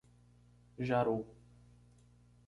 [0.87, 1.17] Jaru